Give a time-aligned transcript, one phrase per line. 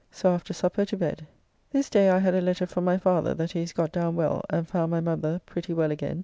[0.09, 1.27] So after supper to bed.
[1.69, 4.43] This day I had a letter from my father that he is got down well,
[4.49, 6.19] and found my mother pretty well again.